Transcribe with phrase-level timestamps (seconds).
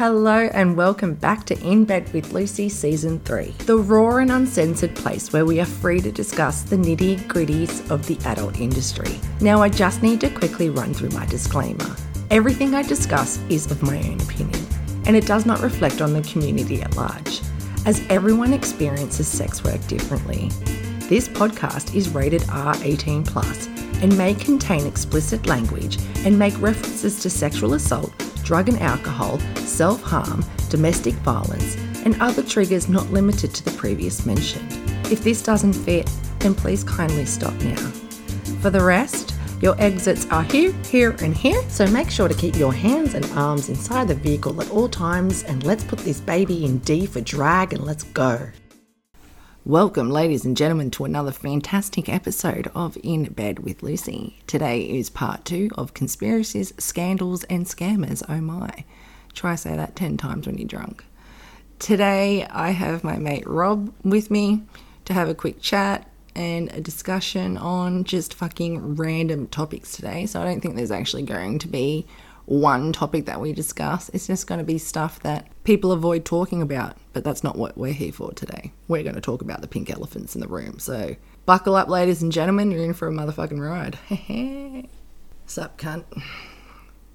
[0.00, 4.96] Hello and welcome back to In Bed with Lucy Season 3, the raw and uncensored
[4.96, 9.20] place where we are free to discuss the nitty gritties of the adult industry.
[9.42, 11.94] Now, I just need to quickly run through my disclaimer.
[12.30, 14.66] Everything I discuss is of my own opinion,
[15.04, 17.42] and it does not reflect on the community at large,
[17.84, 20.48] as everyone experiences sex work differently.
[21.10, 23.66] This podcast is rated R18 plus
[24.00, 28.14] and may contain explicit language and make references to sexual assault,
[28.50, 34.26] drug and alcohol, self harm, domestic violence, and other triggers not limited to the previous
[34.26, 34.72] mentioned.
[35.08, 37.76] If this doesn't fit, then please kindly stop now.
[38.60, 42.56] For the rest, your exits are here, here, and here, so make sure to keep
[42.56, 46.64] your hands and arms inside the vehicle at all times and let's put this baby
[46.64, 48.50] in D for drag and let's go.
[49.70, 54.40] Welcome, ladies and gentlemen, to another fantastic episode of In Bed with Lucy.
[54.48, 58.24] Today is part two of conspiracies, scandals, and scammers.
[58.28, 58.84] Oh my.
[59.32, 61.04] Try say that 10 times when you're drunk.
[61.78, 64.64] Today, I have my mate Rob with me
[65.04, 70.26] to have a quick chat and a discussion on just fucking random topics today.
[70.26, 72.08] So, I don't think there's actually going to be
[72.50, 74.08] one topic that we discuss.
[74.08, 77.78] It's just going to be stuff that people avoid talking about, but that's not what
[77.78, 78.72] we're here for today.
[78.88, 80.80] We're going to talk about the pink elephants in the room.
[80.80, 81.14] So
[81.46, 82.72] buckle up, ladies and gentlemen.
[82.72, 83.98] You're in for a motherfucking ride.
[85.46, 86.04] Sup, cunt.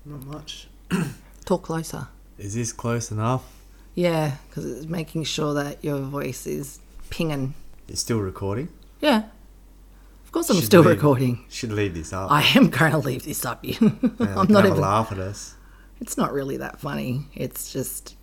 [0.06, 0.70] Not much.
[1.46, 2.08] Talk closer.
[2.38, 3.44] Is this close enough?
[3.94, 7.56] Yeah, because it's making sure that your voice is pinging.
[7.90, 8.70] It's still recording.
[9.02, 9.24] Yeah.
[10.36, 11.46] Of course, I'm Should still leave- recording.
[11.48, 12.30] Should leave this up.
[12.30, 13.60] I am going to leave this up.
[13.64, 13.78] Yeah,
[14.20, 14.82] I'm not even.
[14.82, 15.56] laugh at us.
[16.02, 17.28] It's not really that funny.
[17.36, 18.18] It's just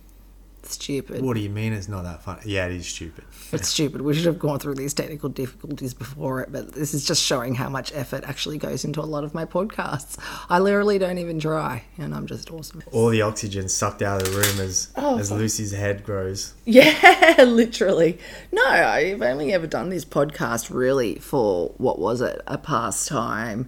[0.71, 1.21] stupid.
[1.23, 2.41] What do you mean it's not that funny?
[2.45, 3.23] Yeah, it is stupid.
[3.51, 4.01] It's stupid.
[4.01, 7.55] We should have gone through these technical difficulties before it, but this is just showing
[7.55, 10.17] how much effort actually goes into a lot of my podcasts.
[10.49, 12.81] I literally don't even try, and I'm just awesome.
[12.91, 15.31] All the oxygen sucked out of the room as Oh, as.
[15.31, 16.53] Lucy's head grows.
[16.65, 18.17] Yeah, literally.
[18.51, 22.41] No, I've only ever done this podcast really for what was it?
[22.47, 23.67] A pastime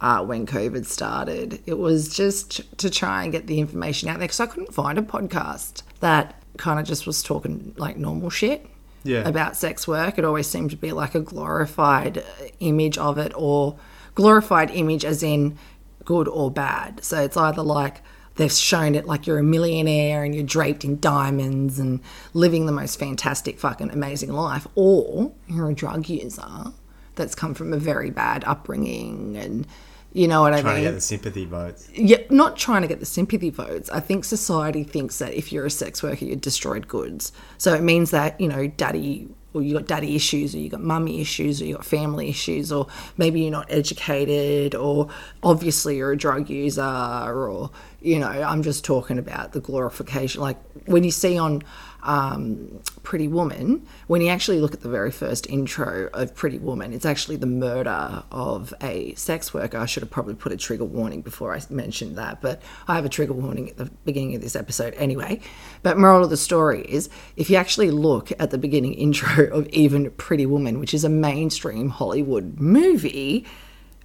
[0.00, 1.60] uh, when COVID started.
[1.66, 4.98] It was just to try and get the information out there because I couldn't find
[4.98, 8.66] a podcast that kind of just was talking like normal shit.
[9.02, 9.26] Yeah.
[9.26, 10.18] about sex work.
[10.18, 12.22] It always seemed to be like a glorified
[12.58, 13.78] image of it, or
[14.14, 15.56] glorified image as in
[16.04, 17.02] good or bad.
[17.02, 18.02] So it's either like
[18.34, 22.00] they've shown it like you're a millionaire and you're draped in diamonds and
[22.34, 26.74] living the most fantastic, fucking amazing life, or you're a drug user
[27.14, 29.66] that's come from a very bad upbringing and.
[30.12, 30.64] You know what I mean?
[30.64, 31.88] Trying to get the sympathy votes.
[31.94, 33.88] yeah, not trying to get the sympathy votes.
[33.90, 37.32] I think society thinks that if you're a sex worker, you're destroyed goods.
[37.58, 40.80] So it means that, you know, daddy, or you got daddy issues, or you got
[40.80, 42.88] mummy issues, or you got family issues, or
[43.18, 45.08] maybe you're not educated, or
[45.44, 47.70] obviously you're a drug user, or,
[48.00, 50.40] you know, I'm just talking about the glorification.
[50.40, 51.62] Like when you see on
[52.02, 56.92] um, Pretty Woman, when you actually look at the very first intro of Pretty Woman,
[56.92, 59.78] it's actually the murder of a sex worker.
[59.78, 63.04] I should have probably put a trigger warning before I mentioned that, but I have
[63.04, 65.40] a trigger warning at the beginning of this episode anyway.
[65.82, 69.68] But moral of the story is if you actually look at the beginning intro of
[69.68, 73.46] even Pretty Woman, which is a mainstream Hollywood movie,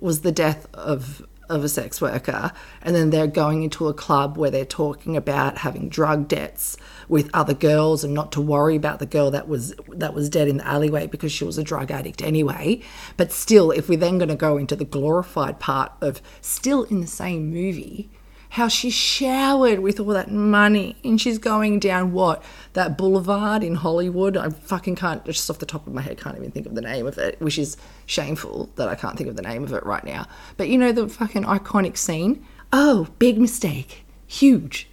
[0.02, 2.52] was the death of of a sex worker
[2.82, 7.30] and then they're going into a club where they're talking about having drug debts with
[7.34, 10.58] other girls and not to worry about the girl that was that was dead in
[10.58, 12.82] the alleyway because she was a drug addict anyway.
[13.18, 17.02] But still if we're then going to go into the glorified part of still in
[17.02, 18.10] the same movie
[18.56, 20.96] how she showered with all that money.
[21.04, 24.38] And she's going down what that boulevard in hollywood?
[24.38, 26.82] I fucking can't just off the top of my head can't even think of the
[26.82, 29.86] name of it which is shameful that i can't think of the name of it
[29.86, 30.26] right now.
[30.56, 32.46] But you know the fucking iconic scene?
[32.72, 34.06] Oh big mistake.
[34.26, 34.88] Huge.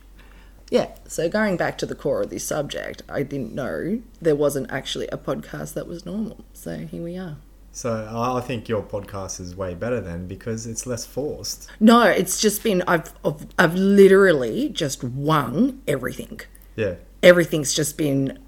[0.68, 4.72] Yeah so going back to the core of this subject i didn't know there wasn't
[4.72, 6.44] actually a podcast that was normal.
[6.52, 7.36] So here we are
[7.74, 11.70] So I think your podcast is way better then because it's less forced.
[11.80, 16.40] no it's just been i've i've, I've literally just wung everything
[16.76, 16.94] Yeah.
[17.22, 18.38] everything's just been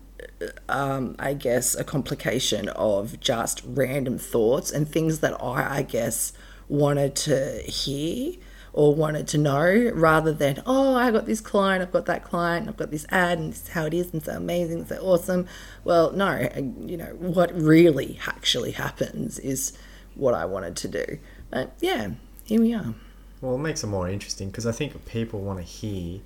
[0.69, 6.33] um, I guess a complication of just random thoughts and things that I I guess
[6.69, 8.35] wanted to hear
[8.75, 12.69] or wanted to know rather than oh I got this client I've got that client
[12.69, 14.97] I've got this ad and this is how it is and so amazing and so
[14.97, 15.47] awesome.
[15.85, 16.49] Well no
[16.85, 19.79] you know what really actually happens is
[20.15, 21.19] what I wanted to do.
[21.51, 22.11] But yeah
[22.45, 22.95] here we are.
[23.41, 26.21] Well, it makes it more interesting because I think people want to hear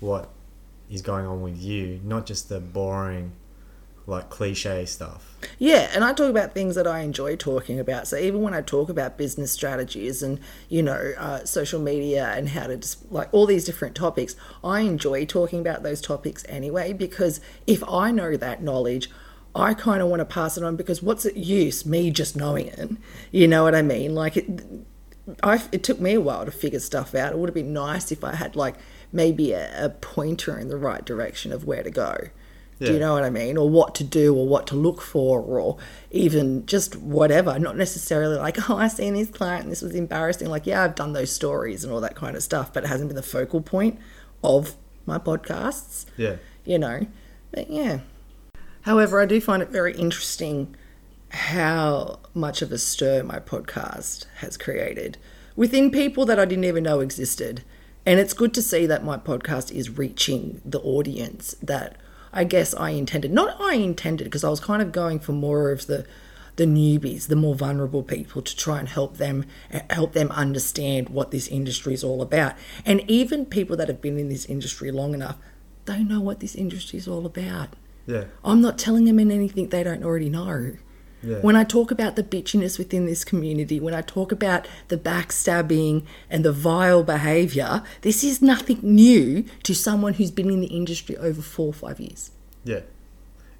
[0.00, 0.28] what
[0.90, 3.32] is going on with you, not just the boring
[4.08, 5.36] like cliche stuff.
[5.58, 8.08] Yeah, and I talk about things that I enjoy talking about.
[8.08, 12.48] So even when I talk about business strategies and you know uh, social media and
[12.48, 14.34] how to like all these different topics,
[14.64, 19.10] I enjoy talking about those topics anyway because if I know that knowledge.
[19.54, 22.66] I kind of want to pass it on because what's it use me just knowing
[22.66, 22.90] it?
[23.32, 24.14] You know what I mean?
[24.14, 24.46] Like it,
[25.42, 27.32] I, it took me a while to figure stuff out.
[27.32, 28.76] It would have been nice if I had like
[29.10, 32.28] maybe a, a pointer in the right direction of where to go.
[32.80, 33.56] Do you know what I mean?
[33.56, 35.78] Or what to do or what to look for or
[36.12, 37.58] even just whatever.
[37.58, 40.48] Not necessarily like, oh, I seen this client and this was embarrassing.
[40.48, 43.08] Like, yeah, I've done those stories and all that kind of stuff, but it hasn't
[43.08, 43.98] been the focal point
[44.44, 44.76] of
[45.06, 46.36] my podcasts, Yeah.
[46.64, 47.06] you know.
[47.50, 48.00] But yeah.
[48.82, 50.76] However, I do find it very interesting
[51.30, 55.18] how much of a stir my podcast has created
[55.56, 57.64] within people that I didn't even know existed.
[58.06, 61.96] And it's good to see that my podcast is reaching the audience that
[62.32, 63.32] I guess I intended.
[63.32, 66.06] Not I intended, because I was kind of going for more of the
[66.56, 71.08] the newbies, the more vulnerable people to try and help them eh, help them understand
[71.08, 72.54] what this industry is all about.
[72.84, 75.38] And even people that have been in this industry long enough,
[75.84, 77.76] they know what this industry is all about.
[78.06, 78.24] Yeah.
[78.44, 80.72] I'm not telling them anything they don't already know.
[81.22, 81.38] Yeah.
[81.38, 86.04] When I talk about the bitchiness within this community, when I talk about the backstabbing
[86.30, 91.16] and the vile behaviour, this is nothing new to someone who's been in the industry
[91.16, 92.30] over four or five years.
[92.64, 92.80] Yeah.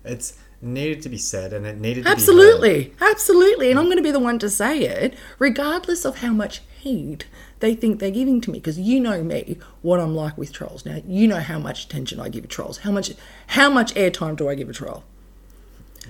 [0.05, 2.13] It's needed to be said and it needed to be.
[2.13, 3.71] Absolutely, absolutely.
[3.71, 7.25] And I'm going to be the one to say it, regardless of how much heed
[7.61, 10.87] they think they're giving to me, because you know me, what I'm like with trolls.
[10.87, 12.79] Now you know how much attention I give to trolls.
[12.79, 13.13] How much,
[13.49, 15.03] how much airtime do I give a troll?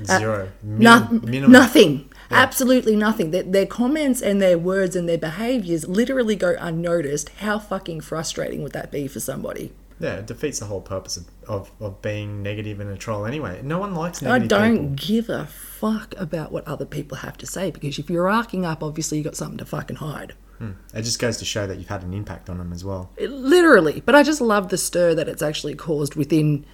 [0.08, 0.48] Uh, Zero.
[0.62, 1.52] No- Minim- minimum.
[1.52, 2.10] nothing.
[2.30, 3.30] Absolutely nothing.
[3.30, 7.30] Their, their comments and their words and their behaviors literally go unnoticed.
[7.40, 9.72] How fucking frustrating would that be for somebody?
[10.00, 13.60] Yeah, it defeats the whole purpose of, of, of being negative and a troll anyway.
[13.64, 15.06] No one likes I negative don't people.
[15.16, 18.82] give a fuck about what other people have to say because if you're arcing up,
[18.82, 20.34] obviously you've got something to fucking hide.
[20.58, 20.72] Hmm.
[20.94, 23.10] It just goes to show that you've had an impact on them as well.
[23.16, 24.02] It- literally.
[24.04, 26.64] But I just love the stir that it's actually caused within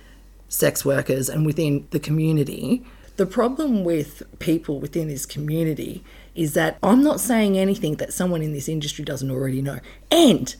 [0.48, 2.84] sex workers and within the community.
[3.16, 6.02] The problem with people within this community
[6.34, 9.78] is that I'm not saying anything that someone in this industry doesn't already know.
[10.10, 10.54] And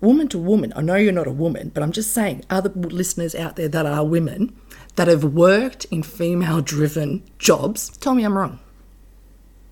[0.00, 3.34] woman to woman, I know you're not a woman, but I'm just saying, other listeners
[3.34, 4.56] out there that are women
[4.96, 8.60] that have worked in female driven jobs, tell me I'm wrong.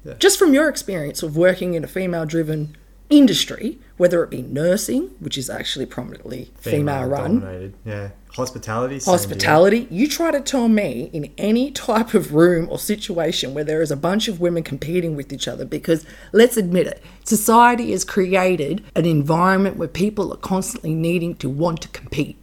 [0.04, 0.14] Yeah.
[0.18, 2.76] Just from your experience of working in a female driven
[3.10, 7.74] industry, whether it be nursing, which is actually prominently female run, dominated.
[7.84, 8.10] Yeah.
[8.32, 8.98] Hospitality.
[8.98, 9.12] deal.
[9.12, 13.80] hospitality, you try to tell me in any type of room or situation where there
[13.80, 18.04] is a bunch of women competing with each other, because let's admit it, society has
[18.04, 22.36] created an environment where people are constantly needing to want to compete.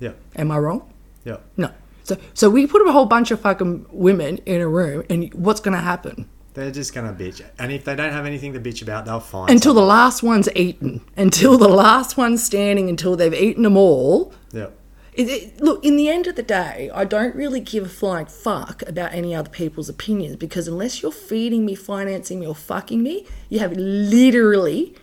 [0.00, 0.12] Yeah.
[0.36, 0.92] Am I wrong?
[1.24, 1.38] Yeah.
[1.56, 1.70] No.
[2.02, 5.60] So, so we put a whole bunch of fucking women in a room, and what's
[5.60, 6.28] going to happen?
[6.58, 9.48] They're just gonna bitch, and if they don't have anything to bitch about, they'll find
[9.48, 14.32] Until the last one's eaten, until the last one's standing, until they've eaten them all.
[14.50, 14.60] something.
[14.62, 14.68] Yeah.
[15.12, 18.26] It, it, look, in the end of the day, I don't really give a flying
[18.26, 23.04] fuck about any other people's opinions because unless you're feeding me, financing me, or fucking
[23.04, 24.96] me, you have literally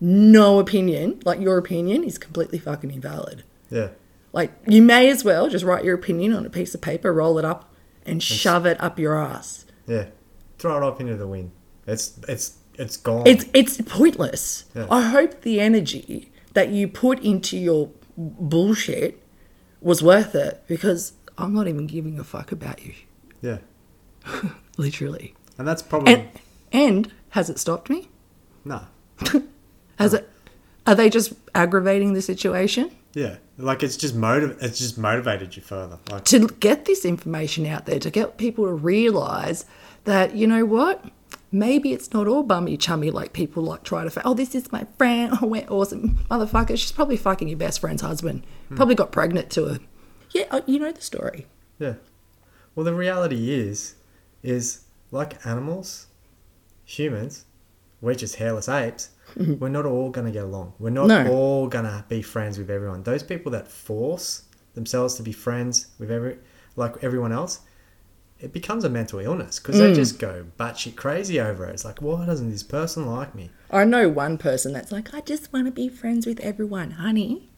[0.00, 1.20] no opinion.
[1.24, 3.44] Like, your opinion is completely fucking invalid.
[3.70, 3.90] Yeah.
[4.32, 7.38] Like, you may as well just write your opinion on a piece of paper, roll
[7.38, 7.72] it up,
[8.04, 9.64] and shove it up your ass.
[9.86, 10.06] Yeah.
[10.58, 11.50] Throw it up into the wind.
[11.86, 13.26] It's it's it's gone.
[13.26, 14.64] It's it's pointless.
[14.74, 14.86] Yeah.
[14.90, 19.22] I hope the energy that you put into your bullshit
[19.80, 22.94] was worth it because I'm not even giving a fuck about you.
[23.40, 23.58] yeah.
[24.76, 25.34] Literally.
[25.56, 26.28] And that's probably And
[26.72, 28.08] and has it stopped me?
[28.64, 28.82] no.
[29.98, 30.28] Has it
[30.86, 32.90] are they just aggravating the situation?
[33.14, 33.36] Yeah.
[33.58, 35.98] Like it's just motiv- It's just motivated you further.
[36.10, 39.64] Like To get this information out there, to get people to realise
[40.04, 41.04] that, you know what?
[41.50, 44.10] Maybe it's not all bummy chummy like people like try to.
[44.10, 45.36] Fa- oh, this is my friend.
[45.42, 46.70] Oh, we're awesome, motherfucker.
[46.78, 48.44] She's probably fucking your best friend's husband.
[48.76, 49.78] Probably got pregnant to her.
[50.32, 51.46] Yeah, uh, you know the story.
[51.78, 51.94] Yeah.
[52.74, 53.94] Well, the reality is,
[54.42, 56.06] is like animals,
[56.84, 57.46] humans,
[58.00, 59.10] we're just hairless apes.
[59.36, 59.58] Mm-hmm.
[59.58, 60.74] We're not all going to get along.
[60.78, 61.30] We're not No.
[61.30, 63.02] all going to be friends with everyone.
[63.02, 64.42] Those people that force
[64.74, 66.38] themselves to be friends with every,
[66.76, 67.60] like everyone else,
[68.40, 69.96] it becomes a mental illness because they mm.
[69.96, 71.72] just go batshit crazy over it.
[71.72, 73.50] It's like, why doesn't this person like me?
[73.70, 77.48] I know one person that's like, I just want to be friends with everyone, honey.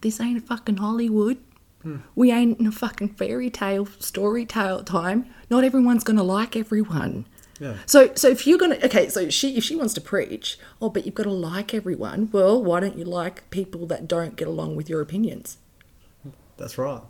[0.00, 1.38] This ain't a fucking Hollywood.
[1.82, 1.98] Hmm.
[2.14, 5.26] We ain't in a fucking fairy tale, story tale time.
[5.50, 7.26] Not everyone's gonna like everyone.
[7.60, 7.76] Yeah.
[7.86, 11.06] So, so if you're gonna, okay, so she, if she wants to preach, oh, but
[11.06, 12.28] you've got to like everyone.
[12.32, 15.58] Well, why don't you like people that don't get along with your opinions?
[16.56, 17.02] That's right.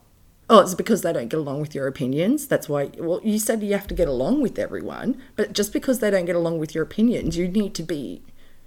[0.50, 2.46] Oh, it's because they don't get along with your opinions.
[2.46, 2.90] That's why.
[2.98, 6.26] Well, you said you have to get along with everyone, but just because they don't
[6.26, 8.22] get along with your opinions, you need to be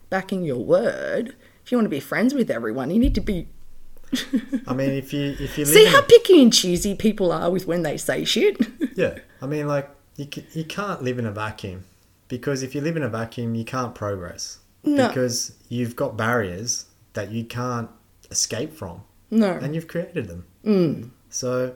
[0.10, 1.36] backing your word.
[1.64, 3.48] If you want to be friends with everyone, you need to be.
[4.68, 7.84] I mean, if you if you See how picky and choosy people are with when
[7.84, 8.58] they say shit.
[8.96, 11.86] yeah, I mean, like you you can't live in a vacuum
[12.28, 15.08] because if you live in a vacuum, you can't progress No.
[15.08, 17.90] because you've got barriers that you can't
[18.30, 19.52] escape from, no.
[19.52, 20.46] and you've created them.
[20.66, 21.10] Mm.
[21.30, 21.74] So,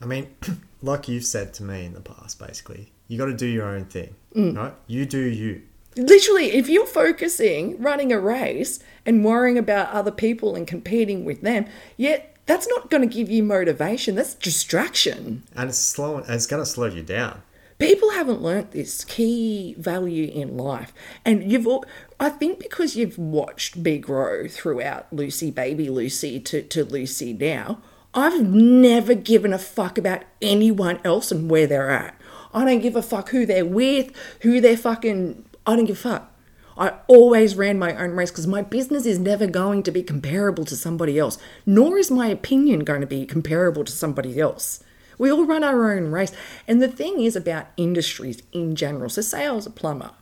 [0.00, 0.26] I mean,
[0.82, 3.84] like you've said to me in the past, basically, you got to do your own
[3.84, 4.56] thing, Mm.
[4.56, 4.74] right?
[4.88, 5.62] You do you.
[5.96, 11.42] Literally, if you're focusing running a race and worrying about other people and competing with
[11.42, 11.66] them,
[11.98, 14.14] yet that's not going to give you motivation.
[14.16, 15.42] That's distraction.
[15.54, 16.24] and it's slowing.
[16.28, 17.42] It's going to slow you down.
[17.82, 20.92] People haven't learnt this key value in life,
[21.24, 21.66] and you've.
[21.66, 21.84] al-
[22.20, 27.82] I think because you've watched me grow throughout Lucy, baby Lucy, to to Lucy now.
[28.14, 32.14] I've never given a fuck about anyone else and where they're at.
[32.52, 34.12] I don't give a fuck who they're with,
[34.42, 35.44] who they're fucking.
[35.66, 36.32] I don't give a fuck.
[36.76, 40.64] I always ran my own race because my business is never going to be comparable
[40.66, 44.82] to somebody else, nor is my opinion going to be comparable to somebody else.
[45.18, 46.32] We all run our own race.
[46.66, 49.08] And the thing is about industries in general.
[49.10, 50.12] So, say I was a plumber.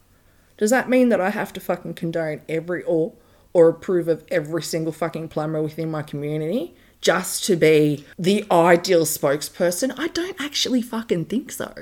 [0.56, 3.14] Does that mean that I have to fucking condone every or
[3.52, 9.04] or approve of every single fucking plumber within my community just to be the ideal
[9.04, 9.92] spokesperson?
[9.98, 11.72] I don't actually fucking think so.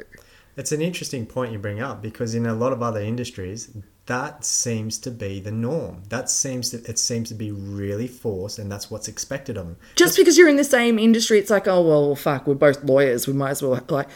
[0.57, 3.77] It's an interesting point you bring up because in a lot of other industries,
[4.09, 6.03] that seems to be the norm.
[6.09, 9.77] That seems to it seems to be really forced, and that's what's expected of them.
[9.97, 13.27] Just because you're in the same industry, it's like, oh well, fuck, we're both lawyers.
[13.27, 14.09] We might as well like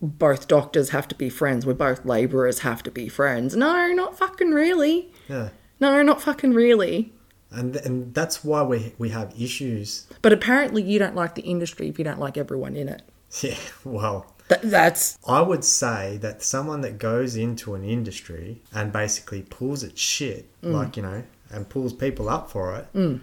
[0.00, 1.64] both doctors have to be friends.
[1.66, 3.56] We're both laborers have to be friends.
[3.56, 5.10] No, not fucking really.
[5.28, 5.48] Yeah,
[5.80, 7.12] No, not fucking really.
[7.50, 10.06] and and that's why we we have issues.
[10.22, 13.02] But apparently, you don't like the industry if you don't like everyone in it.
[13.42, 18.92] Yeah, well, Th- that's I would say that someone that goes into an industry and
[18.92, 20.72] basically pulls its shit, mm.
[20.72, 23.20] like, you know, and pulls people up for it, mm.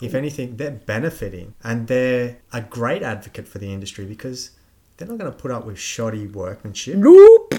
[0.00, 1.54] if anything, they're benefiting.
[1.64, 4.50] And they're a great advocate for the industry because
[4.96, 6.96] they're not going to put up with shoddy workmanship.
[6.96, 7.54] nope.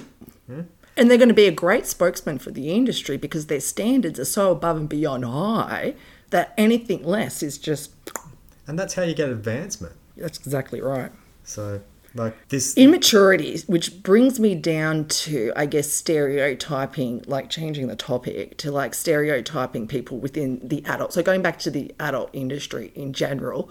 [0.98, 4.26] And they're going to be a great spokesman for the industry because their standards are
[4.26, 5.94] so above and beyond high
[6.32, 7.92] that anything less is just.
[8.66, 9.96] And that's how you get advancement.
[10.16, 11.12] That's exactly right.
[11.44, 11.82] So,
[12.16, 12.76] like, this.
[12.78, 18.94] Immaturity, which brings me down to, I guess, stereotyping, like changing the topic to like
[18.94, 21.14] stereotyping people within the adult.
[21.14, 23.70] So, going back to the adult industry in general,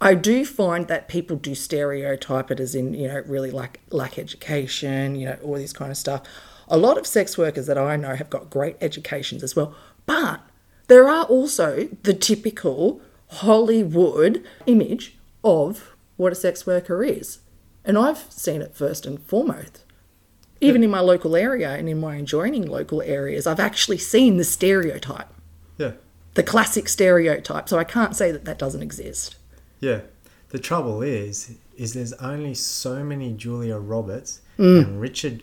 [0.00, 4.18] I do find that people do stereotype it as in, you know, really like lack
[4.18, 6.22] education, you know, all this kind of stuff.
[6.68, 9.74] A lot of sex workers that I know have got great educations as well,
[10.06, 10.40] but
[10.86, 17.38] there are also the typical Hollywood image of what a sex worker is.
[17.88, 19.82] And I've seen it first and foremost.
[20.60, 24.44] Even in my local area and in my adjoining local areas, I've actually seen the
[24.44, 25.28] stereotype,
[25.78, 25.92] Yeah.
[26.34, 27.68] the classic stereotype.
[27.68, 29.36] So I can't say that that doesn't exist.
[29.80, 30.00] Yeah.
[30.50, 34.84] The trouble is, is there's only so many Julia Roberts mm.
[34.84, 35.42] and Richard,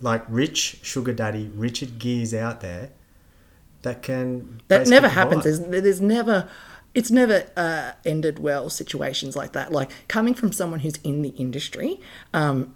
[0.00, 2.90] like rich sugar daddy Richard Geres out there
[3.82, 4.60] that can.
[4.68, 5.44] That never happens.
[5.44, 6.48] There's, there's never,
[6.98, 8.68] it's never uh, ended well.
[8.68, 12.00] Situations like that, like coming from someone who's in the industry.
[12.34, 12.74] Um,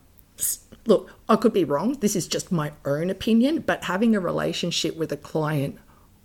[0.87, 1.95] look, I could be wrong.
[1.95, 5.77] This is just my own opinion, but having a relationship with a client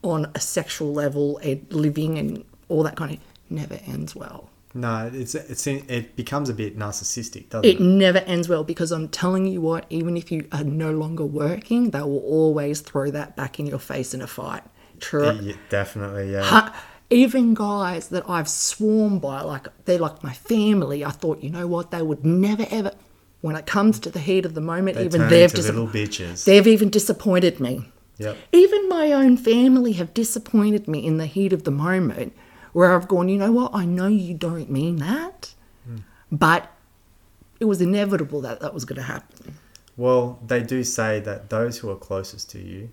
[0.04, 4.52] on a sexual level and living and all that kind of never ends well.
[4.76, 7.82] No, it's it's it becomes a bit narcissistic, doesn't It it?
[7.82, 11.90] never ends well because I'm telling you what, even if you are no longer working,
[11.90, 14.62] they will always throw that back in your face in a fight.
[15.00, 15.32] True.
[15.42, 16.44] Yeah, definitely, yeah.
[16.44, 16.72] Uh,
[17.10, 21.68] even guys that I've sworn by, like they're like my family, I thought, you know
[21.68, 22.92] what, they would never ever.
[23.42, 26.44] When it comes to the heat of the moment, They even they've dis- little bitches.
[26.46, 27.92] they've even disappointed me.
[28.18, 28.36] Yep.
[28.52, 32.34] Even my own family have disappointed me in the heat of the moment,
[32.74, 35.54] where I've gone, you know what, I know you don't mean that,
[35.88, 35.98] Hmm.
[36.32, 36.72] but
[37.60, 39.56] it was inevitable that that was going to happen.
[39.96, 42.90] Well, they do say that those who are closest to you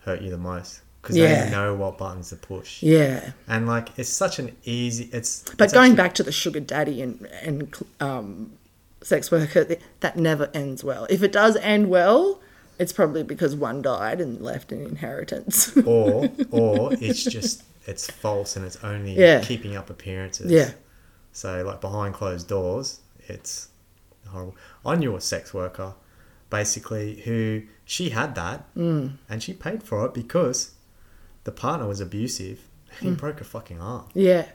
[0.00, 1.44] hurt you the most because Yeah.
[1.44, 2.82] they know what buttons to push.
[2.82, 3.32] Yeah.
[3.48, 5.10] And like, it's such an easy.
[5.12, 8.52] It's But it's going actually- back to the sugar daddy and and um,
[9.02, 9.66] sex worker,
[10.00, 11.06] that never ends well.
[11.10, 12.40] If it does end well,
[12.78, 15.76] it's probably because one died and left an inheritance.
[15.84, 19.40] or or it's just it's false and it's only Yeah.
[19.40, 20.50] keeping up appearances.
[20.52, 20.70] yeah.
[21.32, 23.68] So like behind closed doors, it's
[24.28, 24.54] horrible.
[24.86, 25.94] I knew a sex worker,
[26.50, 29.16] basically, who she had that, Mm.
[29.28, 30.72] and she paid for it because
[31.44, 32.60] the partner was abusive.
[33.00, 33.10] and Mm.
[33.10, 34.06] He broke her fucking arm.
[34.14, 34.46] Yeah.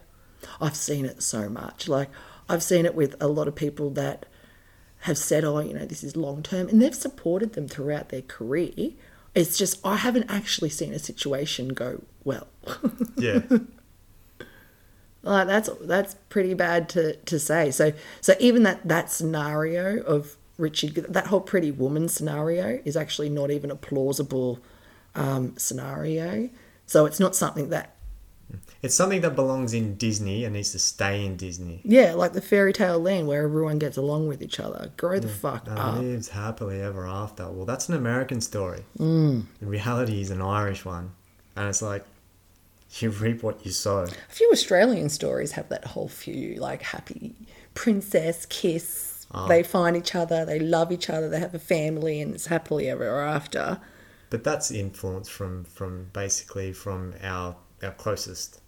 [0.61, 1.87] I've seen it so much.
[1.87, 2.09] Like,
[2.47, 4.25] I've seen it with a lot of people that
[5.01, 8.21] have said, oh, you know, this is long term, and they've supported them throughout their
[8.21, 8.91] career.
[9.35, 12.47] It's just, I haven't actually seen a situation go well.
[13.17, 13.41] Yeah.
[15.23, 17.71] Like that's that's pretty bad to, to say.
[17.71, 17.91] So
[18.21, 23.51] so even that that scenario of Richard, that whole Pretty Woman scenario is actually not
[23.51, 24.59] even a plausible
[25.15, 26.49] um, scenario.
[26.87, 27.93] So it's not something that
[28.81, 31.81] it's something that belongs in Disney and needs to stay in Disney.
[31.83, 34.91] yeah, like the fairy tale land where everyone gets along with each other.
[34.97, 35.97] Grow the fuck And up.
[35.97, 37.49] lives happily ever after.
[37.49, 38.85] Well, that's an American story.
[38.97, 39.45] Mm.
[39.61, 41.11] In reality, is an Irish one,
[41.55, 42.05] and it's like
[42.99, 44.03] you reap what you sow.
[44.03, 47.35] A few Australian stories have that whole few like happy
[47.73, 49.25] princess kiss.
[49.49, 52.89] They find each other, they love each other, they have a family, and it's happily
[52.89, 53.77] ever after.
[54.29, 58.61] But that's influence from from basically from our our closest.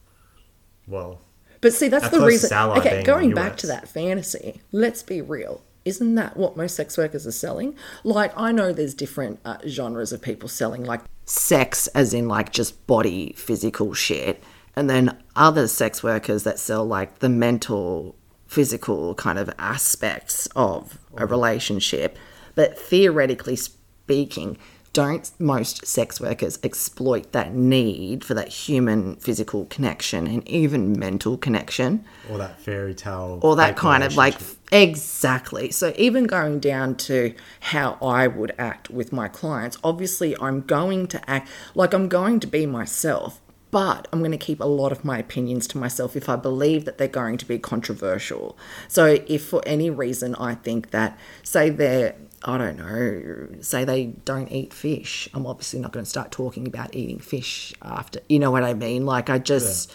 [0.87, 1.21] Well,
[1.61, 2.51] But see, that's the reason.
[2.53, 5.61] Okay, going back to that fantasy, let's be real.
[5.85, 7.75] Isn't that what most sex workers are selling?
[8.03, 12.51] Like, I know there's different uh, genres of people selling, like sex, as in like
[12.51, 14.43] just body, physical shit,
[14.75, 18.15] and then other sex workers that sell like the mental,
[18.47, 22.17] physical kind of aspects of a relationship.
[22.55, 24.57] But theoretically speaking,
[24.93, 31.37] don't most sex workers exploit that need for that human physical connection and even mental
[31.37, 32.03] connection?
[32.29, 34.35] or that fairy tale, or that kind of like
[34.71, 35.71] exactly.
[35.71, 41.07] So even going down to how i would act with my clients obviously i'm going
[41.07, 43.41] to act like i'm going to be myself
[43.71, 46.85] but i'm going to keep a lot of my opinions to myself if i believe
[46.85, 48.57] that they're going to be controversial.
[48.87, 54.05] So if for any reason i think that say they're I don't know, say they
[54.23, 55.27] don't eat fish.
[55.33, 58.73] I'm obviously not going to start talking about eating fish after, you know what I
[58.73, 59.05] mean?
[59.05, 59.93] Like, I just,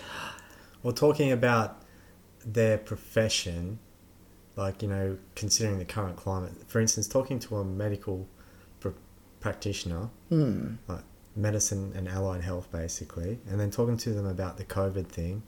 [0.82, 1.82] Well, talking about
[2.44, 3.78] their profession,
[4.56, 8.28] like, you know, considering the current climate, for instance, talking to a medical
[8.80, 8.90] pr-
[9.40, 10.74] practitioner, hmm.
[10.86, 15.42] like medicine and allied health, basically, and then talking to them about the COVID thing,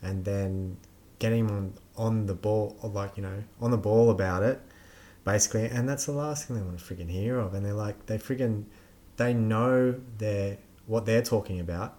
[0.00, 0.78] and then
[1.18, 4.62] getting them on, on the ball, like, you know, on the ball about it,
[5.30, 7.54] basically, and that's the last thing they want to freaking hear of.
[7.54, 8.64] And they're like, they freaking,
[9.16, 11.96] they know their, what they're talking about,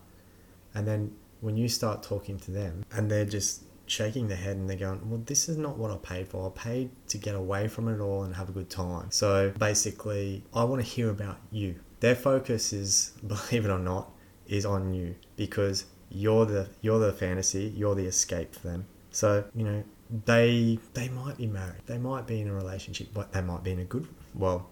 [0.73, 4.69] and then when you start talking to them and they're just shaking their head and
[4.69, 6.47] they're going, Well, this is not what I paid for.
[6.47, 9.07] I paid to get away from it all and have a good time.
[9.11, 11.75] So basically, I want to hear about you.
[11.99, 14.11] Their focus is, believe it or not,
[14.47, 18.85] is on you because you're the you're the fantasy, you're the escape for them.
[19.11, 19.83] So, you know,
[20.25, 21.81] they they might be married.
[21.85, 24.69] They might be in a relationship, but they might be in a good well,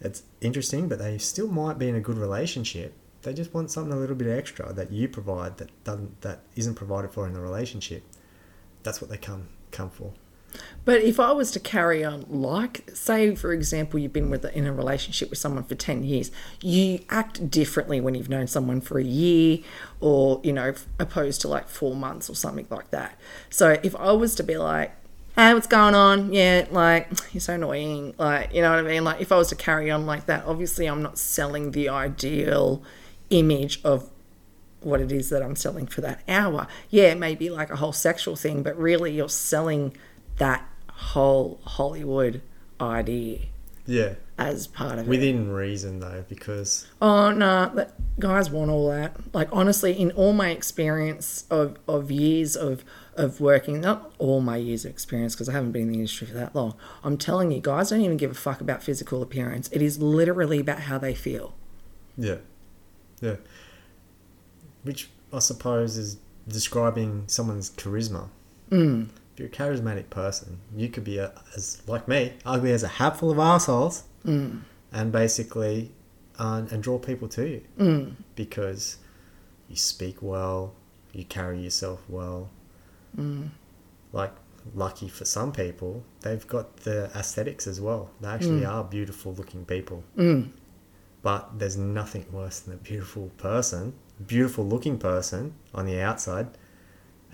[0.00, 2.94] it's interesting, but they still might be in a good relationship.
[3.22, 6.74] They just want something a little bit extra that you provide that doesn't that isn't
[6.74, 8.02] provided for in the relationship.
[8.82, 10.12] That's what they come come for.
[10.84, 14.66] But if I was to carry on, like, say, for example, you've been with in
[14.66, 18.98] a relationship with someone for 10 years, you act differently when you've known someone for
[18.98, 19.60] a year
[20.00, 23.18] or, you know, opposed to like four months or something like that.
[23.48, 24.92] So if I was to be like,
[25.36, 26.32] hey, what's going on?
[26.32, 28.14] Yeah, like, you're so annoying.
[28.18, 29.04] Like, you know what I mean?
[29.04, 32.82] Like, if I was to carry on like that, obviously I'm not selling the ideal
[33.30, 34.10] image of
[34.80, 36.68] what it is that I'm selling for that hour.
[36.90, 39.96] Yeah, it may be like a whole sexual thing, but really you're selling
[40.38, 42.40] that whole Hollywood
[42.80, 43.38] idea
[43.86, 44.14] Yeah.
[44.38, 45.08] as part of it.
[45.08, 49.16] Within reason though, because Oh no, that, guys want all that.
[49.34, 52.84] Like honestly, in all my experience of, of years of
[53.16, 56.26] of working, not all my years of experience because I haven't been in the industry
[56.26, 56.74] for that long.
[57.04, 59.68] I'm telling you, guys don't even give a fuck about physical appearance.
[59.70, 61.54] It is literally about how they feel.
[62.16, 62.36] yeah.
[63.20, 63.36] Yeah.
[64.82, 66.18] Which I suppose is
[66.48, 68.28] describing someone's charisma.
[68.70, 69.08] Mm.
[69.34, 72.88] If you're a charismatic person, you could be a, as like me, ugly as a
[72.88, 74.60] hatful of assholes, Mm.
[74.92, 75.90] and basically,
[76.38, 78.14] uh, and draw people to you Mm.
[78.36, 78.98] because
[79.68, 80.72] you speak well,
[81.12, 82.48] you carry yourself well.
[83.18, 83.48] Mm.
[84.12, 84.32] Like
[84.74, 88.10] lucky for some people, they've got the aesthetics as well.
[88.20, 88.68] They actually Mm.
[88.72, 90.04] are beautiful looking people.
[90.16, 90.50] Mm.
[91.22, 93.94] But there's nothing worse than a beautiful person,
[94.24, 96.46] beautiful looking person on the outside,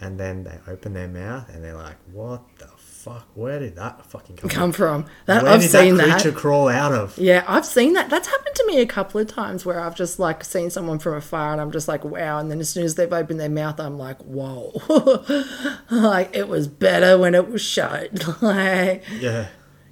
[0.00, 3.26] and then they open their mouth and they're like, "What the fuck?
[3.34, 5.06] Where did that fucking come, Come from?
[5.26, 6.20] that Where I've did seen that that.
[6.22, 8.10] creature crawl out of?" Yeah, I've seen that.
[8.10, 11.14] That's happened to me a couple of times where I've just like seen someone from
[11.14, 12.38] afar and I'm just like, wow.
[12.38, 14.72] And then as soon as they've opened their mouth, I'm like, whoa.
[15.90, 18.12] like it was better when it was shut.
[18.42, 19.48] like, Yeah.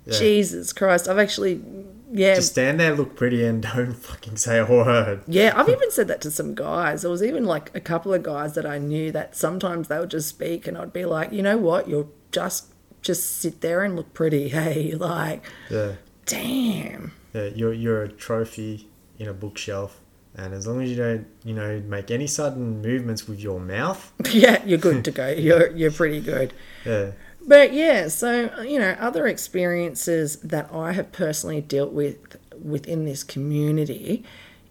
[0.07, 0.19] yeah.
[0.19, 1.09] Jesus Christ.
[1.09, 1.63] I've actually,
[2.11, 2.35] yeah.
[2.35, 5.23] Just stand there, look pretty, and don't fucking say a word.
[5.27, 7.03] yeah, I've even said that to some guys.
[7.03, 10.11] There was even like a couple of guys that I knew that sometimes they would
[10.11, 11.89] just speak and I'd be like, you know what?
[11.89, 12.67] You're just
[13.03, 14.49] just sit there and look pretty.
[14.59, 15.93] Hey, like, Yeah.
[16.27, 17.13] damn.
[17.35, 20.01] Yeah, you're you're a trophy in a bookshelf,
[20.35, 24.13] and as long as you don't, you know, make any sudden movements with your mouth,
[24.33, 25.29] Yeah, you're good to go.
[25.29, 26.53] You're you're pretty good.
[26.87, 27.11] yeah,
[27.49, 33.25] But yeah, so you know, other experiences that I have personally dealt with within this
[33.25, 34.23] community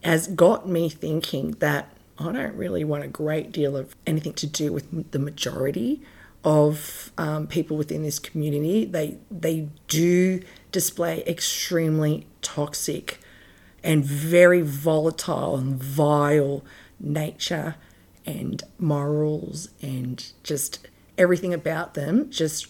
[0.04, 4.46] has got me thinking that I don't really want a great deal of anything to
[4.46, 6.04] do with the majority
[6.44, 8.86] of um, people within this community.
[8.86, 13.20] They they do display extremely toxic
[13.84, 16.64] and very volatile and vile
[17.00, 17.76] nature
[18.24, 20.88] and morals and just
[21.18, 22.68] everything about them just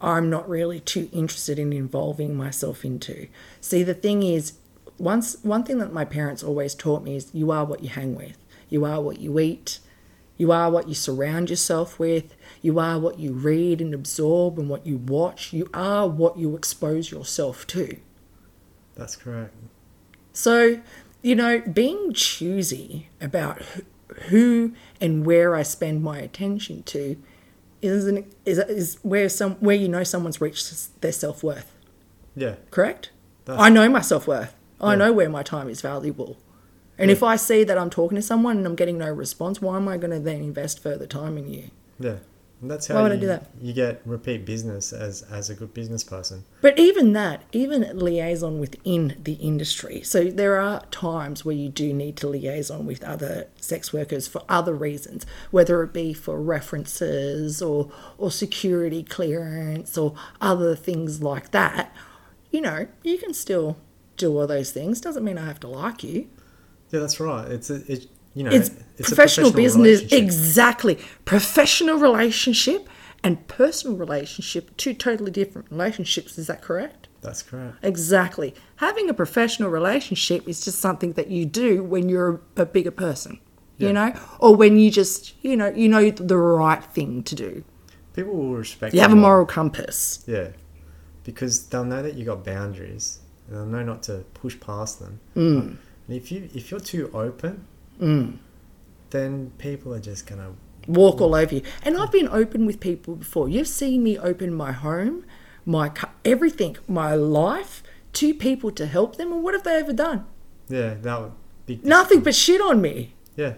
[0.00, 3.28] I'm not really too interested in involving myself into.
[3.60, 4.54] See the thing is
[4.98, 8.14] once one thing that my parents always taught me is you are what you hang
[8.16, 8.36] with.
[8.68, 9.78] You are what you eat.
[10.36, 12.34] You are what you surround yourself with.
[12.62, 15.52] You are what you read and absorb and what you watch.
[15.52, 17.96] You are what you expose yourself to.
[18.96, 19.54] that's correct.
[20.32, 20.80] So,
[21.20, 23.82] you know, being choosy about who,
[24.28, 27.16] who and where I spend my attention to
[27.82, 31.70] is an, is is where some where you know someone's reached their self worth.
[32.34, 33.10] Yeah, Correct.
[33.44, 34.54] That's- I know my self worth.
[34.80, 34.98] I Yeah.
[34.98, 36.36] know where my time is valuable.
[36.98, 37.16] And Yeah.
[37.16, 39.88] if I see that I'm talking to someone and I'm getting no response, why am
[39.88, 41.64] I going to then invest further time in you?
[41.98, 42.16] yeah,
[42.62, 43.50] and that's Why how would I you, do that?
[43.60, 46.44] you get repeat business as as a good business person.
[46.60, 50.00] But even that, even liaison within the industry.
[50.02, 54.42] So there are times where you do need to liaison with other sex workers for
[54.48, 61.50] other reasons, whether it be for references or or security clearance or other things like
[61.50, 61.94] that.
[62.52, 63.76] You know, you can still
[64.16, 65.00] do all those things.
[65.00, 66.28] Doesn't mean I have to like you.
[66.90, 67.50] Yeah, that's right.
[67.50, 70.12] It's a, it, you know, It's, it's a professional, business.
[70.12, 70.98] Exactly.
[71.24, 72.88] Professional relationship
[73.24, 76.38] and personal relationship, two totally different relationships.
[76.38, 77.08] Is that correct?
[77.20, 77.76] That's correct.
[77.82, 78.54] Exactly.
[78.76, 83.38] Having a professional relationship is just something that you do when you're a bigger person,
[83.78, 87.64] you know, or when you just, you know, you know the right thing to do.
[88.14, 88.94] People will respect.
[88.94, 90.24] You have a moral compass.
[90.26, 90.48] Yeah,
[91.24, 95.20] because they'll know that you got boundaries, and they'll know not to push past them.
[95.36, 95.76] Mm.
[96.08, 97.66] And if you if you're too open,
[98.02, 98.38] Mm.
[99.10, 100.52] then people are just gonna
[100.88, 101.62] Walk all over you.
[101.84, 103.48] And I've been open with people before.
[103.48, 105.24] You've seen me open my home,
[105.64, 107.84] my cu- everything, my life
[108.14, 109.32] to people to help them.
[109.32, 110.26] And what have they ever done?
[110.68, 111.32] yeah that would
[111.66, 113.12] be Nothing but shit on me.
[113.36, 113.54] yeah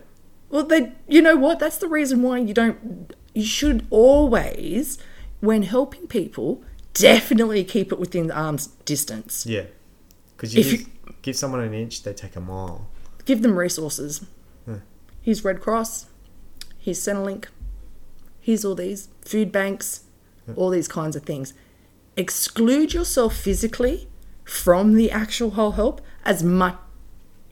[0.50, 1.58] Well, they, you know what?
[1.60, 3.14] That's the reason why you don't.
[3.34, 4.98] You should always,
[5.40, 9.46] when helping people, definitely keep it within arm's distance.
[9.46, 9.64] yeah
[10.36, 10.88] because you, If give,
[11.22, 12.86] give someone an inch, they take a mile.
[13.24, 14.26] Give them resources.
[15.24, 16.06] Here's Red Cross.
[16.78, 17.46] Here's Centrelink.
[18.42, 20.04] Here's all these food banks.
[20.54, 21.54] All these kinds of things.
[22.14, 24.06] Exclude yourself physically
[24.44, 26.76] from the actual whole help as much,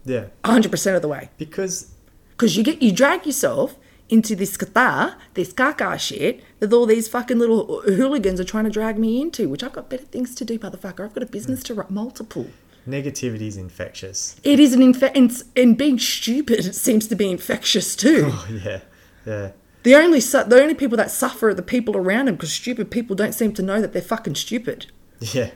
[0.05, 1.31] Yeah, 100% of the way.
[1.39, 1.95] because
[2.33, 3.77] Because you get you drag yourself
[4.11, 8.71] into this kata, this caca shit that all these fucking little hooligans are trying to
[8.71, 11.07] drag me into, which I've got better things to do, motherfucker.
[11.07, 11.67] I've got a business hmm.
[11.69, 12.51] to run, multiple.
[12.87, 14.37] Negativity is infectious.
[14.43, 18.31] It is an infect, and, and being stupid it seems to be infectious too.
[18.33, 18.81] Oh yeah,
[19.27, 22.53] yeah, the only su- the only people that suffer are the people around them because
[22.53, 24.87] stupid people don't seem to know that they're fucking stupid.
[25.21, 25.51] yeah,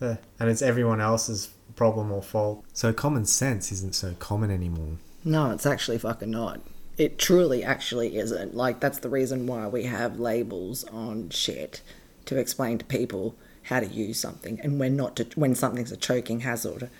[0.00, 0.16] yeah.
[0.38, 2.64] And it's everyone else's problem or fault.
[2.72, 4.98] So common sense isn't so common anymore.
[5.24, 6.60] No, it's actually fucking not.
[6.96, 8.54] It truly actually isn't.
[8.54, 11.80] Like, that's the reason why we have labels on shit
[12.26, 15.96] to explain to people how to use something and when not to, when something's a
[15.96, 16.90] choking hazard.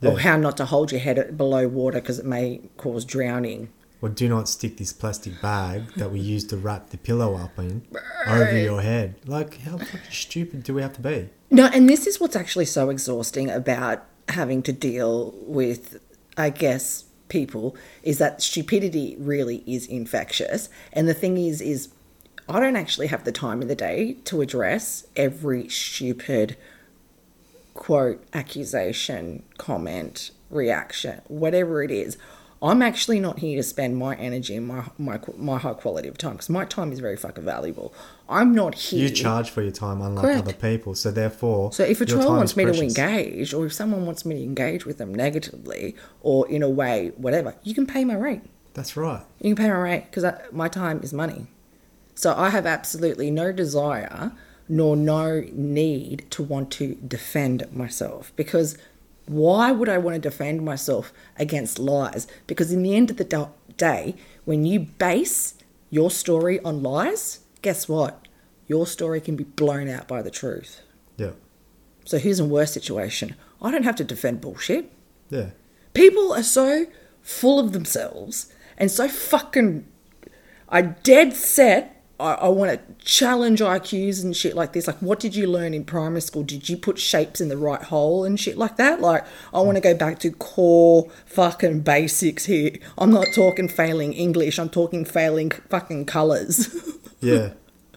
[0.00, 0.10] Yeah.
[0.10, 3.68] Or how not to hold your head below water because it may cause drowning.
[4.00, 7.58] Or do not stick this plastic bag that we use to wrap the pillow up
[7.58, 7.86] in
[8.26, 9.16] over your head.
[9.26, 11.28] Like, how fucking stupid do we have to be?
[11.50, 16.00] No, and this is what's actually so exhausting about having to deal with,
[16.38, 20.68] I guess, people is that stupidity really is infectious.
[20.92, 21.88] And the thing is, is
[22.48, 26.56] I don't actually have the time in the day to address every stupid
[27.74, 32.18] quote, accusation, comment, reaction, whatever it is.
[32.62, 36.18] I'm actually not here to spend my energy and my my, my high quality of
[36.18, 37.94] time because my time is very fucking valuable.
[38.28, 39.08] I'm not here.
[39.08, 40.40] You charge for your time, unlike Correct.
[40.40, 40.94] other people.
[40.94, 44.34] So therefore, So if a troll wants me to engage, or if someone wants me
[44.36, 48.42] to engage with them negatively, or in a way, whatever, you can pay my rate.
[48.74, 49.22] that's right.
[49.40, 51.46] You can pay my rate because my time is money.
[52.14, 54.32] So I have absolutely no desire
[54.68, 58.78] nor no need to want to defend myself because
[59.26, 62.26] why would I want to defend myself against lies?
[62.46, 65.54] Because in the end of the day, when you base
[65.88, 68.28] your story on lies, guess what?
[68.70, 70.82] your story can be blown out by the truth.
[71.16, 71.32] Yeah.
[72.04, 73.34] So here's a worse situation.
[73.60, 74.92] I don't have to defend bullshit.
[75.28, 75.50] Yeah.
[75.92, 76.86] People are so
[77.20, 79.88] full of themselves and so fucking
[80.68, 84.86] I dead set I, I want to challenge IQs and shit like this.
[84.86, 86.42] Like, what did you learn in primary school?
[86.42, 89.00] Did you put shapes in the right hole and shit like that?
[89.00, 89.66] Like, I hmm.
[89.66, 92.72] want to go back to core fucking basics here.
[92.98, 94.58] I'm not talking failing English.
[94.58, 96.68] I'm talking failing fucking colours.
[97.20, 97.52] Yeah.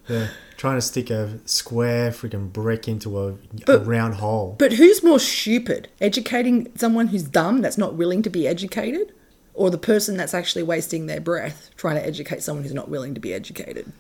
[0.08, 0.28] Yeah.
[0.58, 3.36] Trying to stick a square freaking brick into a,
[3.68, 4.56] a round hole.
[4.60, 5.90] but who's more stupid?
[6.00, 9.14] Educating someone who's dumb that's not willing to be educated?
[9.54, 13.14] Or the person that's actually wasting their breath trying to educate someone who's not willing
[13.14, 13.92] to be educated?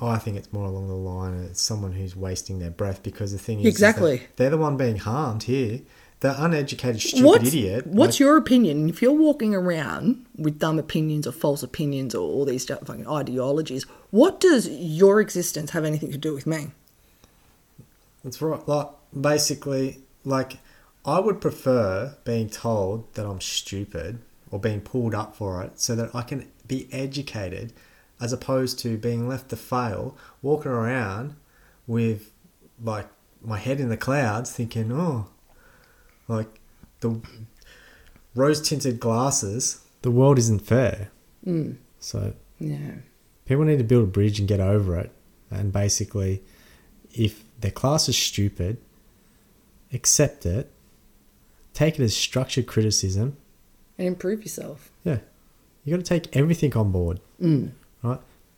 [0.00, 3.32] I think it's more along the line of it's someone who's wasting their breath because
[3.32, 4.22] the thing is, is Exactly.
[4.36, 5.80] they're the one being harmed here.
[6.20, 7.86] The uneducated, stupid what's, idiot.
[7.86, 8.88] What's like, your opinion?
[8.88, 13.84] If you're walking around with dumb opinions or false opinions or all these fucking ideologies,
[14.10, 16.68] what does your existence have anything to do with me?
[18.24, 18.66] That's right.
[18.66, 20.58] Like basically, like
[21.04, 24.18] I would prefer being told that I'm stupid
[24.50, 27.72] or being pulled up for it, so that I can be educated,
[28.20, 31.34] as opposed to being left to fail, walking around
[31.86, 32.32] with
[32.82, 33.08] like
[33.42, 35.28] my head in the clouds, thinking, oh,
[36.28, 36.48] like
[37.00, 37.20] the
[38.34, 39.84] rose tinted glasses.
[40.02, 41.10] The world isn't fair.
[41.46, 41.76] Mm.
[42.00, 42.96] So Yeah.
[43.44, 45.10] people need to build a bridge and get over it.
[45.50, 46.42] And basically,
[47.12, 48.78] if their class is stupid,
[49.92, 50.70] accept it,
[51.72, 53.36] take it as structured criticism.
[53.98, 54.90] And improve yourself.
[55.04, 55.18] Yeah,
[55.84, 57.70] you got to take everything on board, Mm.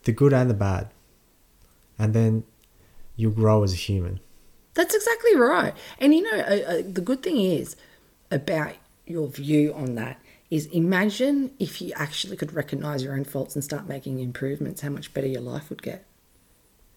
[0.05, 0.91] The good and the bad,
[1.99, 2.45] and then
[3.17, 4.21] you'll grow as a human.
[4.75, 5.75] That's exactly right.
[5.99, 7.77] And you know, uh, uh, the good thing is
[8.31, 8.75] about
[9.07, 13.63] your view on that is imagine if you actually could recognize your own faults and
[13.63, 16.07] start making improvements, how much better your life would get.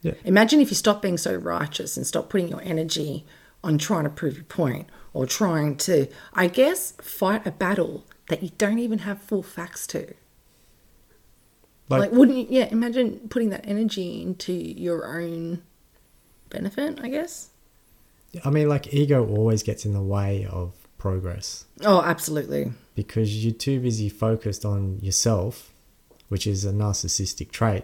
[0.01, 0.13] Yeah.
[0.23, 3.25] Imagine if you stop being so righteous and stop putting your energy
[3.63, 8.41] on trying to prove your point or trying to, I guess, fight a battle that
[8.41, 10.13] you don't even have full facts to.
[11.91, 15.61] Like, Like, wouldn't you, yeah, imagine putting that energy into your own
[16.49, 17.49] benefit, I guess?
[18.45, 22.71] I mean, like ego always gets in the way of progress Oh, absolutely.
[22.95, 25.73] because you're too busy focused on yourself,
[26.29, 27.83] which is a narcissistic trait,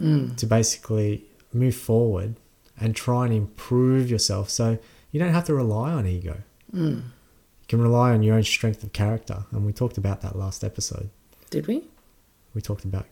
[0.00, 0.36] mm.
[0.36, 2.34] to basically move forward
[2.80, 4.50] and try and improve yourself.
[4.50, 4.78] So
[5.12, 6.38] you don't have to rely on ego.
[6.74, 6.96] Mm.
[6.96, 10.64] You can rely on your own strength of character, and we talked about that last
[10.64, 11.08] episode.
[11.50, 11.84] Did we?
[12.52, 13.06] We talked about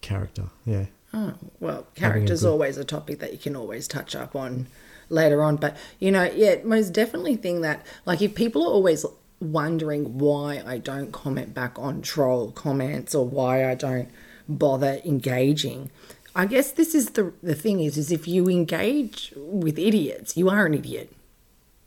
[0.00, 0.44] character.
[0.64, 4.66] Yeah, Oh, well, character's good- always a topic that you can always touch up on
[5.08, 5.56] later on.
[5.56, 9.06] But, you know, yeah, most definitely thing that, like, if people are always
[9.40, 14.08] wondering why I don't comment back on troll comments or why I don't
[14.48, 15.90] bother engaging,
[16.34, 20.48] I guess this is the the thing is, is if you engage with idiots, you
[20.50, 21.12] are an idiot.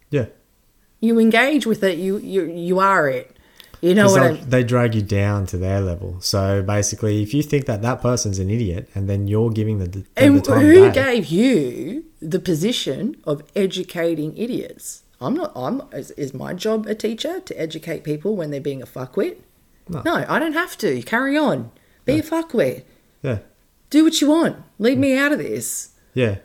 [0.10, 0.26] yeah.
[1.00, 3.36] You engage with it, you you you are it.
[3.82, 6.22] You know what I they drag you down to their level.
[6.22, 9.86] So basically, if you think that that person's an idiot, and then you're giving the,
[9.88, 15.02] the, the And time who gave you the position of educating idiots?
[15.20, 15.52] I'm not.
[15.56, 15.82] I'm.
[15.94, 19.38] Is, is my job a teacher to educate people when they're being a fuckwit?
[19.90, 20.02] No.
[20.06, 21.02] No, I don't have to.
[21.02, 21.72] Carry on.
[22.06, 22.84] Be a fuckwit.
[23.24, 23.40] yeah,
[23.90, 24.58] Do what you want.
[24.80, 25.90] Leave me out of this.
[26.14, 26.38] yeah,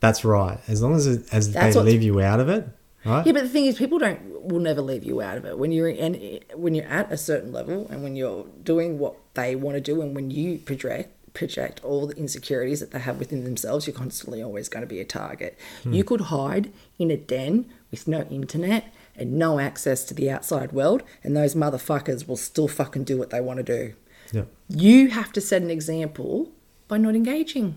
[0.00, 0.58] that's right.
[0.68, 2.68] As long as it, as That's they leave you out of it,
[3.04, 3.26] right?
[3.26, 5.58] Yeah, but the thing is, people don't will never leave you out of it.
[5.58, 9.54] When you're and when you're at a certain level, and when you're doing what they
[9.56, 13.44] want to do, and when you project project all the insecurities that they have within
[13.44, 15.58] themselves, you're constantly always going to be a target.
[15.82, 15.92] Hmm.
[15.92, 20.72] You could hide in a den with no internet and no access to the outside
[20.72, 23.94] world, and those motherfuckers will still fucking do what they want to do.
[24.32, 26.50] Yeah, You have to set an example
[26.88, 27.76] by not engaging.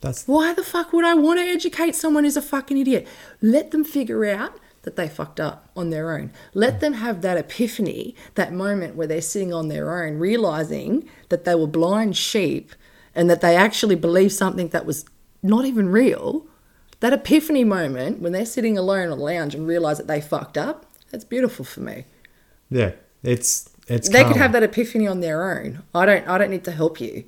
[0.00, 3.06] that's Why the fuck would I want to educate someone who's a fucking idiot?
[3.40, 6.32] Let them figure out that they fucked up on their own.
[6.54, 11.44] Let them have that epiphany, that moment where they're sitting on their own, realizing that
[11.44, 12.72] they were blind sheep
[13.14, 15.04] and that they actually believed something that was
[15.42, 16.46] not even real.
[17.00, 20.58] That epiphany moment when they're sitting alone on a lounge and realize that they fucked
[20.58, 22.06] up, that's beautiful for me.
[22.70, 22.92] yeah.
[23.22, 25.82] It's it's They could have that epiphany on their own.
[25.94, 27.24] I don't I don't need to help you.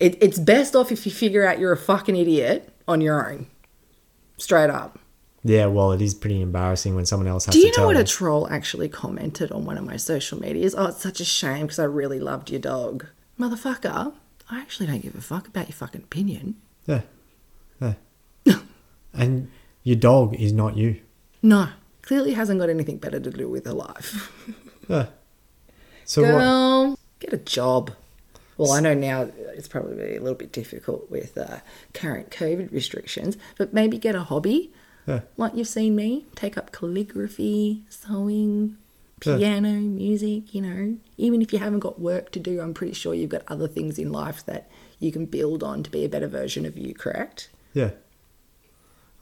[0.00, 3.46] It, it's best off if you figure out you're a fucking idiot on your own.
[4.36, 4.98] Straight up.
[5.48, 7.94] Yeah, well, it is pretty embarrassing when someone else has to Do you know what
[7.94, 8.02] you.
[8.02, 10.74] a troll actually commented on one of my social medias?
[10.76, 13.06] Oh, it's such a shame because I really loved your dog.
[13.38, 14.12] Motherfucker,
[14.50, 16.56] I actually don't give a fuck about your fucking opinion.
[16.86, 17.02] yeah,
[17.80, 17.94] yeah.
[19.14, 19.48] and
[19.84, 21.00] your dog is not you.
[21.42, 21.68] No,
[22.02, 24.32] clearly hasn't got anything better to do with her life.
[24.88, 25.06] Yeah.
[26.04, 26.98] So what?
[27.18, 27.90] Get a job.
[28.56, 31.58] Well, I know now it's probably a little bit difficult with uh,
[31.92, 34.72] current COVID restrictions, but maybe get a hobby.
[35.06, 35.20] Yeah.
[35.36, 38.76] Like you've seen me take up calligraphy, sewing,
[39.24, 39.36] Yeah.
[39.36, 40.96] piano, music, you know.
[41.16, 43.98] Even if you haven't got work to do, I'm pretty sure you've got other things
[43.98, 47.48] in life that you can build on to be a better version of you, correct?
[47.72, 47.90] Yeah.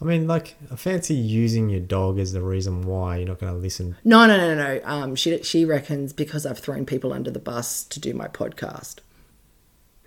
[0.01, 3.53] I mean, like, I fancy using your dog as the reason why you're not going
[3.53, 3.97] to listen.
[4.05, 4.81] No, no, no, no.
[4.85, 8.97] Um, she she reckons because I've thrown people under the bus to do my podcast.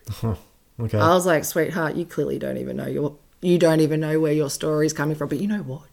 [0.23, 0.97] okay.
[0.97, 4.34] I was like, sweetheart, you clearly don't even know your you don't even know where
[4.34, 5.30] your story is coming from.
[5.30, 5.84] But you know what?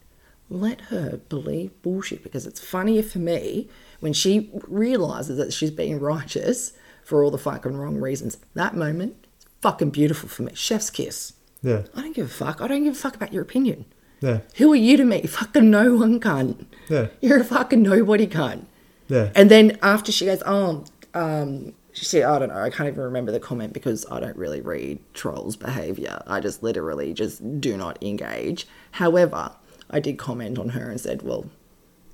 [0.49, 3.67] Let her believe bullshit because it's funnier for me
[3.99, 8.37] when she realizes that she's being righteous for all the fucking wrong reasons.
[8.53, 10.51] That moment, it's fucking beautiful for me.
[10.55, 11.33] Chef's kiss.
[11.61, 11.83] yeah.
[11.95, 12.61] I don't give a fuck.
[12.61, 13.85] I don't give a fuck about your opinion.
[14.21, 14.39] Yeah.
[14.57, 15.23] Who are you to me?
[15.23, 16.65] Fucking no one cunt.
[16.89, 17.07] Yeah.
[17.21, 18.65] You're a fucking nobody cunt.
[19.07, 19.31] Yeah.
[19.35, 23.01] And then after she goes, oh, um, she said, I don't know, I can't even
[23.01, 26.21] remember the comment because I don't really read trolls' behavior.
[26.27, 28.67] I just literally just do not engage.
[28.91, 29.53] However,
[29.89, 31.49] I did comment on her and said, well,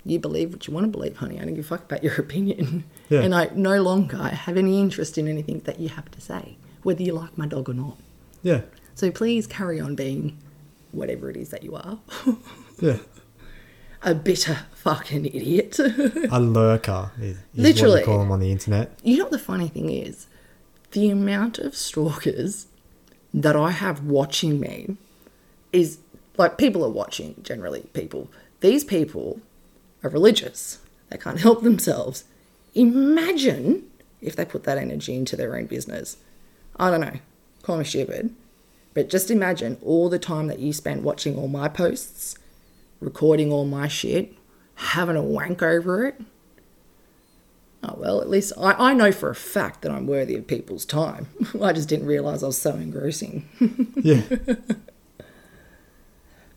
[0.06, 1.40] you believe what you want to believe, honey.
[1.40, 2.84] I don't give a fuck about your opinion.
[3.10, 3.22] Yeah.
[3.22, 7.02] And I no longer have any interest in anything that you have to say, whether
[7.02, 7.98] you like my dog or not.
[8.44, 8.62] Yeah.
[8.94, 10.38] So please carry on being
[10.92, 12.00] whatever it is that you are.
[12.82, 12.98] Yeah.
[14.04, 15.78] A bitter fucking idiot.
[15.80, 18.00] A lurker is, is what Literally.
[18.00, 18.98] you call them on the internet.
[19.04, 20.28] You know what the funny thing is?
[20.92, 22.68] The amount of stalkers
[23.34, 24.98] that I have watching me
[25.72, 26.00] is
[26.38, 28.30] like people are watching, generally, people.
[28.62, 29.40] These people
[30.04, 32.26] are religious, they can't help themselves.
[32.74, 33.88] Imagine
[34.22, 36.18] if they put that energy into their own business.
[36.78, 37.20] I don't know,
[37.64, 38.34] call me stupid,
[38.94, 42.36] but just imagine all the time that you spent watching all my posts,
[43.02, 44.34] recording all my shit,
[44.76, 46.22] having a wank over it.
[47.84, 50.86] Oh, well, at least I, I know for a fact that I'm worthy of people's
[50.86, 51.28] time.
[51.62, 53.50] I just didn't realise I was so engrossing.
[54.02, 54.22] Yeah.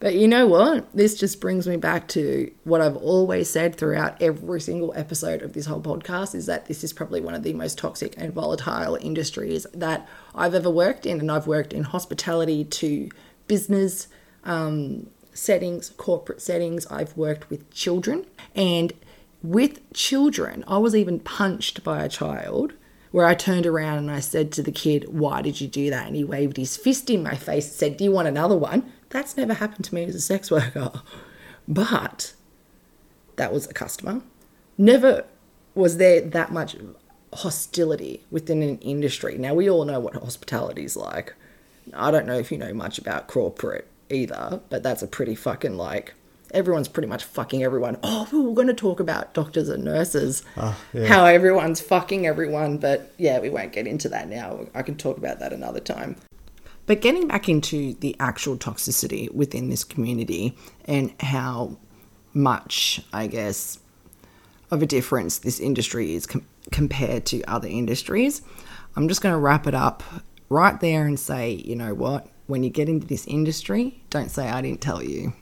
[0.05, 0.95] But you know what?
[0.95, 5.55] This just brings me back to what I've always said throughout every single episode of
[5.55, 8.99] this whole podcast is that this is probably one of the most toxic and volatile
[9.01, 11.21] industries that I've ever worked in.
[11.21, 13.09] And I've worked in hospitality to
[13.47, 14.09] business
[14.45, 16.87] um, settings, corporate settings.
[16.87, 18.27] I've worked with children.
[18.55, 18.93] And
[19.43, 22.73] with children, I was even punched by a child
[23.11, 26.07] where I turned around and I said to the kid, Why did you do that?
[26.07, 28.93] And he waved his fist in my face and said, Do you want another one?
[29.11, 30.91] That's never happened to me as a sex worker.
[31.69, 32.35] But
[33.37, 34.23] that was a customer.
[34.77, 35.25] Never
[35.75, 36.77] was there that much
[37.33, 39.39] hostility within an industry.
[39.39, 41.35] Now, we all know what hospitality is like.
[41.93, 45.77] I don't know if you know much about corporate either, but that's a pretty fucking
[45.77, 46.15] like
[46.53, 47.99] everyone's pretty much fucking everyone.
[48.05, 51.07] Oh, we we're going to talk about doctors and nurses, Ah, yeah.
[51.07, 54.67] how everyone's fucking everyone, but yeah, we won't get into that now.
[54.73, 56.15] I can talk about that another time.
[56.87, 61.79] But getting back into the actual toxicity within this community and how
[62.35, 63.79] much, I guess,
[64.71, 68.43] of a difference this industry is com- compared to other industries,
[68.95, 70.03] I'm just going to wrap it up
[70.51, 72.29] right there and say, you know what?
[72.47, 75.33] When you get into this industry, don't say I didn't tell you.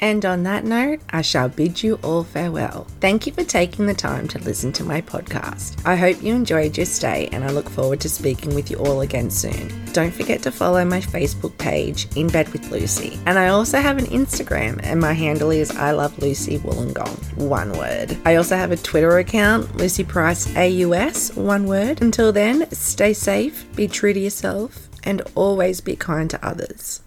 [0.00, 2.86] And on that note, I shall bid you all farewell.
[3.00, 5.80] Thank you for taking the time to listen to my podcast.
[5.86, 9.00] I hope you enjoyed your stay and I look forward to speaking with you all
[9.00, 9.72] again soon.
[9.92, 13.18] Don't forget to follow my Facebook page, In Bed with Lucy.
[13.24, 17.72] And I also have an Instagram and my handle is I Love Lucy Wollongong, one
[17.78, 18.18] word.
[18.26, 22.02] I also have a Twitter account, Lucy Price AUS, one word.
[22.02, 27.00] Until then, stay safe, be true to yourself, and always be kind to others.